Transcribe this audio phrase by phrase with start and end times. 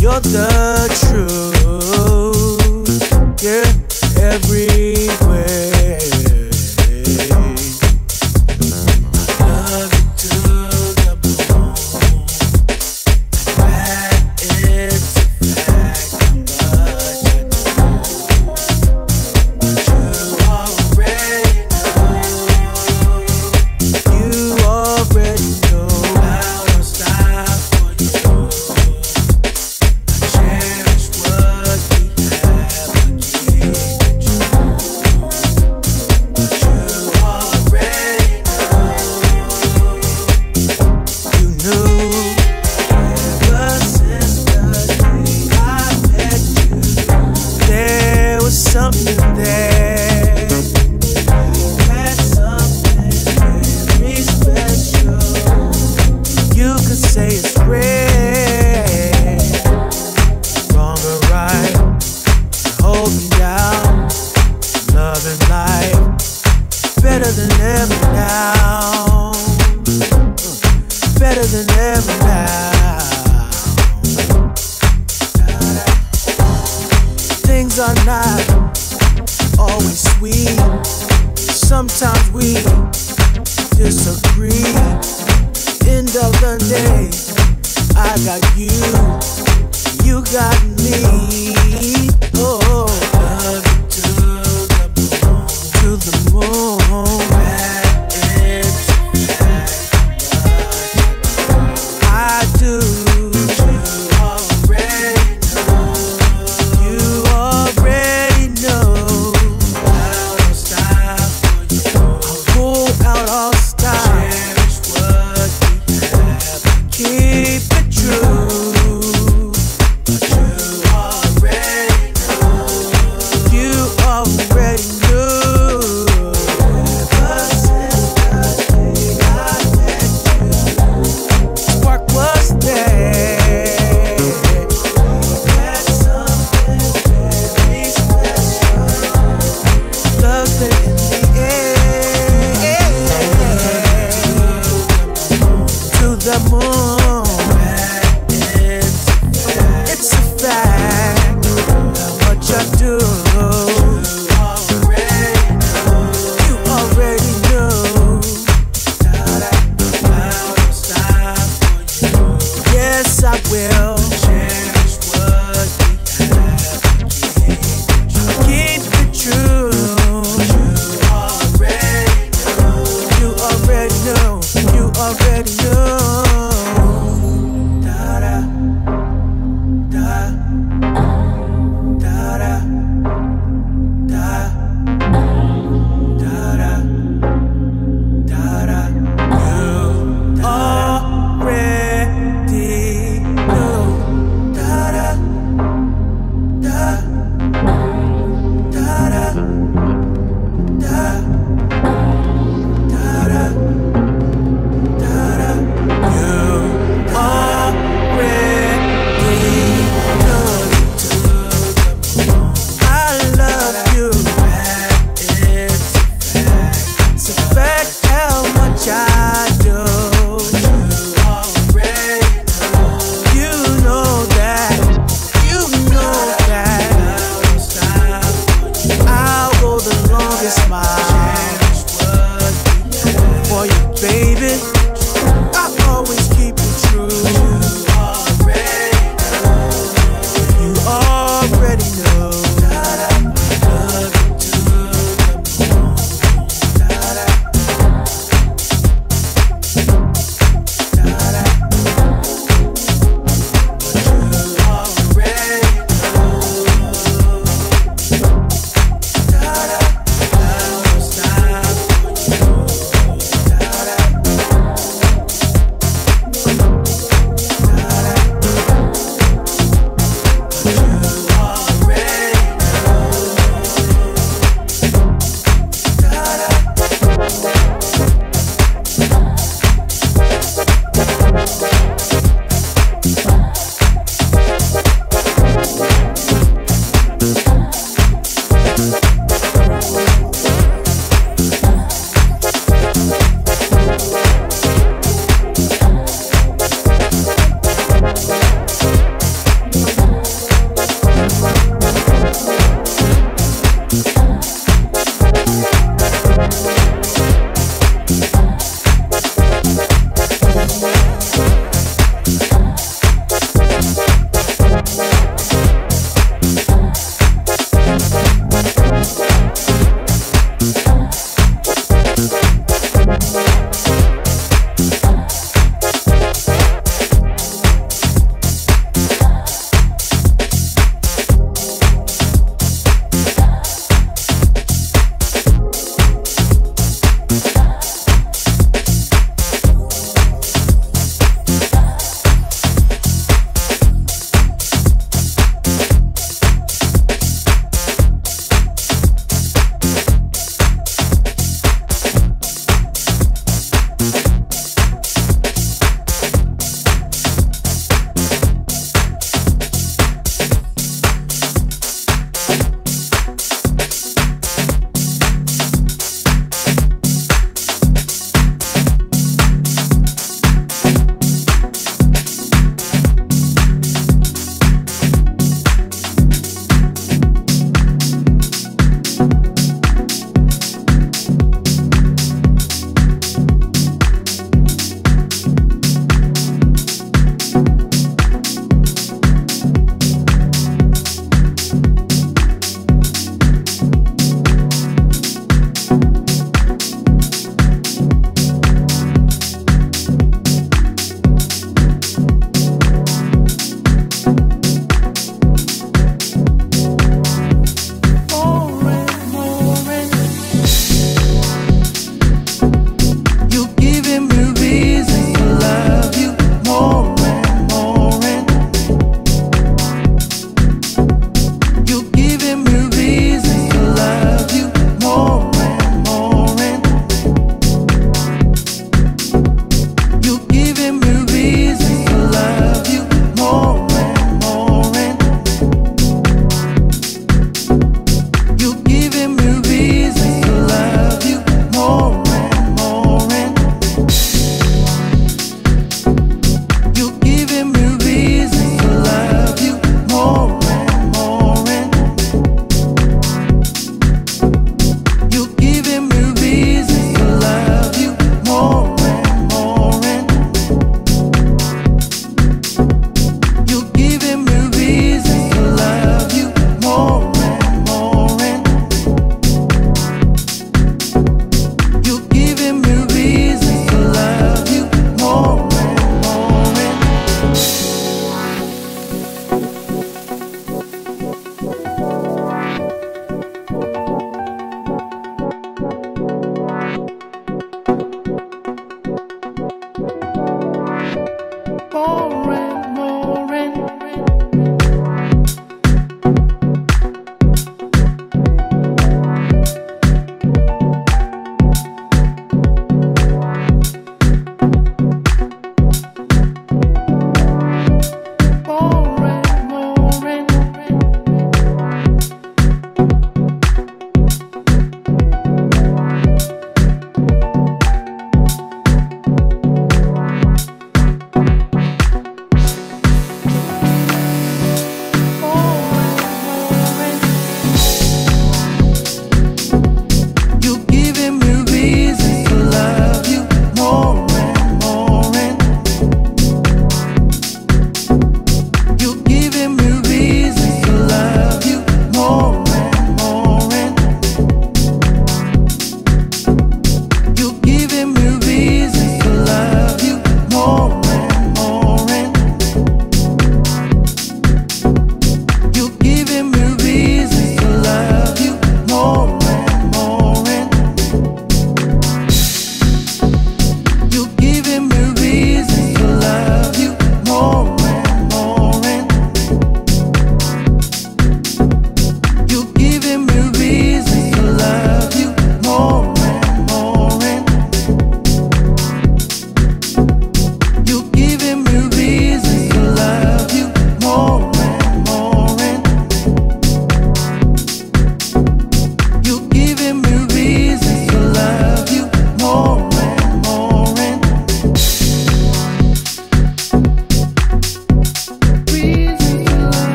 [0.00, 1.42] You're the truth.
[3.42, 3.66] Yeah,
[4.22, 6.17] everywhere.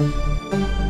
[0.00, 0.89] Música